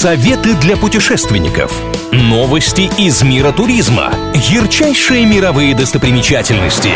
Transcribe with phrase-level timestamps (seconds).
[0.00, 1.78] Советы для путешественников.
[2.10, 4.14] Новости из мира туризма.
[4.32, 6.88] Ярчайшие мировые достопримечательности.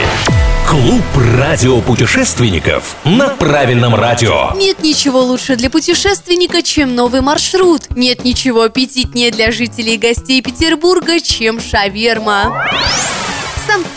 [0.66, 1.02] Клуб
[1.38, 4.52] радиопутешественников на правильном радио.
[4.56, 7.82] Нет ничего лучше для путешественника, чем новый маршрут.
[7.94, 12.70] Нет ничего аппетитнее для жителей и гостей Петербурга, чем шаверма.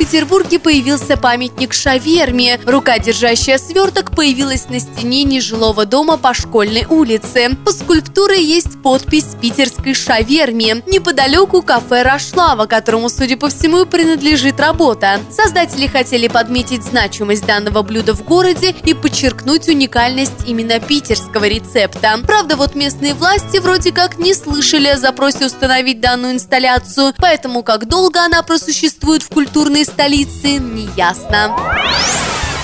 [0.08, 2.62] В Санкт-Петербурге появился памятник шаверме.
[2.66, 7.58] Рука, держащая сверток, появилась на стене нежилого дома по школьной улице.
[7.66, 10.82] У скульптуры есть подпись питерской шаверме.
[10.88, 15.20] Неподалеку кафе «Рашлава», которому, судя по всему, принадлежит работа.
[15.30, 22.18] Создатели хотели подметить значимость данного блюда в городе и подчеркнуть уникальность именно питерского рецепта.
[22.26, 27.90] Правда, вот местные власти вроде как не слышали о запросе установить данную инсталляцию, поэтому как
[27.90, 31.56] долго она просуществует в культурной столицы, неясно.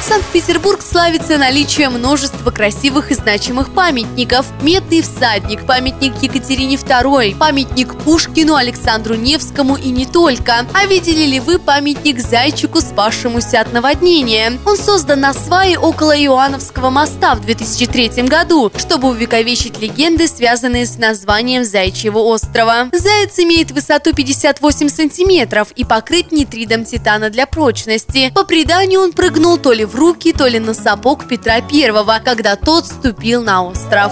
[0.05, 4.47] Санкт-Петербург славится наличием множества красивых и значимых памятников.
[4.61, 10.65] Медный всадник, памятник Екатерине II, памятник Пушкину, Александру Невскому и не только.
[10.73, 14.59] А видели ли вы памятник зайчику, спасшемуся от наводнения?
[14.65, 20.97] Он создан на свае около Иоанновского моста в 2003 году, чтобы увековечить легенды, связанные с
[20.97, 22.89] названием Зайчьего острова.
[22.91, 28.33] Заяц имеет высоту 58 сантиметров и покрыт нитридом титана для прочности.
[28.35, 32.55] По преданию он прыгнул то ли в руки, то ли на сапог Петра Первого, когда
[32.55, 34.11] тот ступил на остров.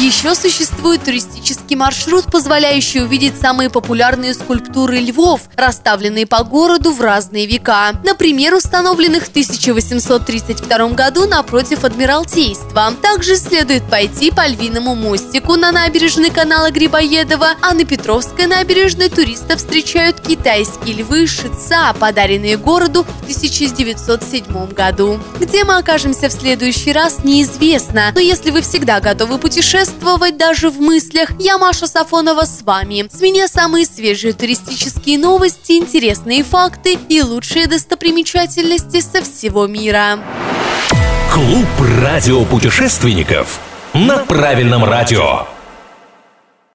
[0.00, 7.46] Еще существует туристический маршрут, позволяющий увидеть самые популярные скульптуры львов, расставленные по городу в разные
[7.46, 7.92] века.
[8.04, 12.92] Например, установленных в 1832 году напротив Адмиралтейства.
[13.00, 19.58] Также следует пойти по львиному мостику на набережной канала Грибоедова, а на Петровской набережной туристов
[19.58, 25.20] встречают китайские львы Шица, подаренные городу в 1907 году.
[25.38, 30.70] Где мы окажемся в следующий раз, неизвестно, но если вы всегда готовы путешествовать, путешествовать даже
[30.70, 31.30] в мыслях.
[31.38, 33.06] Я Маша Сафонова с вами.
[33.12, 40.18] С меня самые свежие туристические новости, интересные факты и лучшие достопримечательности со всего мира.
[41.32, 41.66] Клуб
[42.00, 43.60] радиопутешественников
[43.92, 45.46] на правильном радио.